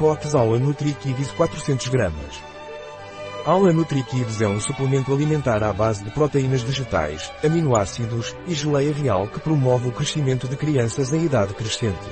[0.00, 2.42] Potes Aula NutriKids 400 gramas.
[3.44, 9.28] Aula NutriKids é um suplemento alimentar à base de proteínas vegetais, aminoácidos e geleia real
[9.28, 12.08] que promove o crescimento de crianças em idade crescente.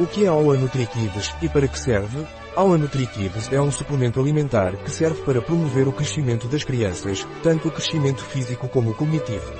[0.00, 2.26] O que é Aula NutriKids e para que serve?
[2.56, 7.68] Aula NutriKids é um suplemento alimentar que serve para promover o crescimento das crianças, tanto
[7.68, 9.52] o crescimento físico como o cognitivo.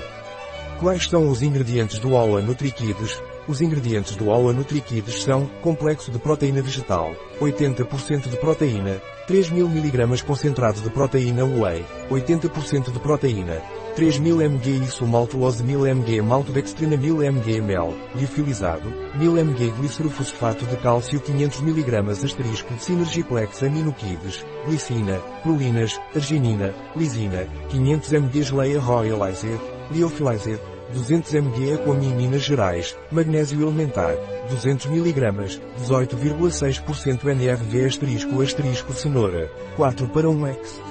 [0.79, 3.21] Quais são os ingredientes do Aula NutriKids?
[3.47, 10.23] Os ingredientes do Aula NutriKids são complexo de proteína vegetal, 80% de proteína, 3000 mg
[10.23, 13.61] concentrado de proteína whey, 80% de proteína,
[13.95, 21.21] 3000 mg isomaltulose 1000 mg maltodextrina 1000 mg mel, liofilizado, 1000 mg glicerofosfato de cálcio
[21.21, 30.59] 500 mg asterisco Synergiplex aminokids, glicina, prolinas, arginina, lisina, 500 mg geleia royalizer, liofilizer,
[30.93, 34.15] 200 mg Aquamim Gerais, magnésio elementar,
[34.49, 40.81] 200 mg, 18,6% NRV asterisco asterisco cenoura, 4 para 1 x.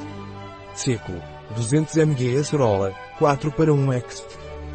[0.75, 1.12] Seco,
[1.56, 4.27] 200 mg acerola, 4 para 1 x.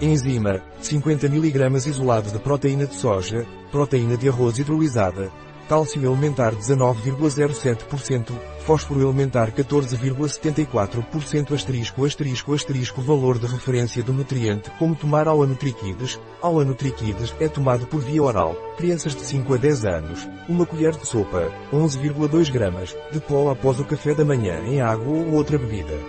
[0.01, 5.29] Enzima, 50 mg isolado de proteína de soja, proteína de arroz hidrolisada,
[5.69, 8.33] cálcio elementar 19,07%,
[8.65, 16.19] fósforo elementar 14,74% asterisco asterisco asterisco valor de referência do nutriente como tomar aula Nutriquides.
[16.41, 20.95] Aula Nutriquides é tomado por via oral, crianças de 5 a 10 anos, uma colher
[20.95, 25.59] de sopa, 11,2 gramas, de pó após o café da manhã em água ou outra
[25.59, 25.99] bebida.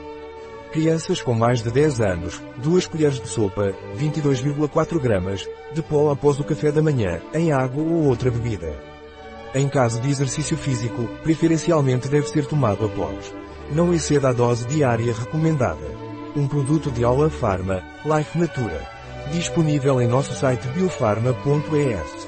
[0.72, 6.40] Crianças com mais de 10 anos, 2 colheres de sopa, 22,4 gramas, de pó após
[6.40, 8.89] o café da manhã, em água ou outra bebida.
[9.52, 13.34] Em caso de exercício físico, preferencialmente deve ser tomado após.
[13.72, 15.98] Não exceda a dose diária recomendada.
[16.36, 18.86] Um produto de Aula Pharma, Life Natura.
[19.32, 22.19] Disponível em nosso site biofarma.es.